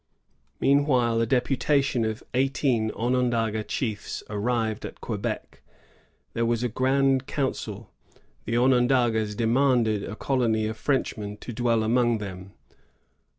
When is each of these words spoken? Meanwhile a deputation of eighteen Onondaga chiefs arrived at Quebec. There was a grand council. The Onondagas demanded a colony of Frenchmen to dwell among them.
Meanwhile 0.59 1.21
a 1.21 1.27
deputation 1.27 2.05
of 2.05 2.23
eighteen 2.33 2.89
Onondaga 2.95 3.63
chiefs 3.63 4.23
arrived 4.31 4.83
at 4.83 4.99
Quebec. 4.99 5.61
There 6.33 6.43
was 6.43 6.63
a 6.63 6.69
grand 6.69 7.27
council. 7.27 7.91
The 8.45 8.57
Onondagas 8.57 9.35
demanded 9.35 10.03
a 10.03 10.15
colony 10.15 10.65
of 10.65 10.75
Frenchmen 10.75 11.37
to 11.37 11.53
dwell 11.53 11.83
among 11.83 12.17
them. 12.17 12.53